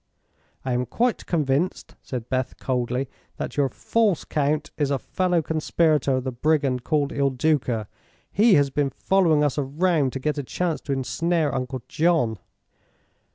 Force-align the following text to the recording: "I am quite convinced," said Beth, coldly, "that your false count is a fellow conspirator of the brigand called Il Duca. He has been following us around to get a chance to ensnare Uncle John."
"I 0.65 0.73
am 0.73 0.87
quite 0.87 1.27
convinced," 1.27 1.93
said 2.01 2.27
Beth, 2.27 2.57
coldly, 2.57 3.07
"that 3.37 3.55
your 3.55 3.69
false 3.69 4.25
count 4.25 4.71
is 4.75 4.89
a 4.89 4.97
fellow 4.97 5.43
conspirator 5.43 6.13
of 6.15 6.23
the 6.23 6.31
brigand 6.31 6.83
called 6.83 7.11
Il 7.11 7.29
Duca. 7.29 7.87
He 8.31 8.55
has 8.55 8.71
been 8.71 8.89
following 8.89 9.43
us 9.43 9.59
around 9.59 10.11
to 10.13 10.19
get 10.19 10.39
a 10.39 10.43
chance 10.43 10.81
to 10.81 10.91
ensnare 10.91 11.53
Uncle 11.53 11.83
John." 11.87 12.39